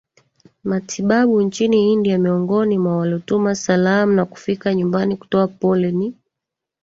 matibabu 0.63 1.41
nchini 1.41 1.93
India 1.93 2.17
Miongoni 2.17 2.77
mwa 2.77 2.97
waliotuma 2.97 3.55
salamu 3.55 4.11
na 4.13 4.25
kufika 4.25 4.73
nyumbani 4.73 5.17
kutoa 5.17 5.47
pole 5.47 5.91
ni 5.91 6.15